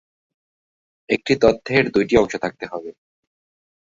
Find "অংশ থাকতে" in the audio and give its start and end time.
2.17-2.65